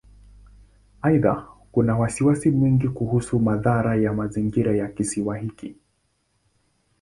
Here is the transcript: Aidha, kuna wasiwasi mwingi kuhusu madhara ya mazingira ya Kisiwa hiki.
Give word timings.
Aidha, 1.01 1.47
kuna 1.71 1.97
wasiwasi 1.97 2.51
mwingi 2.51 2.89
kuhusu 2.89 3.39
madhara 3.39 3.95
ya 3.95 4.13
mazingira 4.13 4.75
ya 4.75 4.87
Kisiwa 4.87 5.37
hiki. 5.37 5.75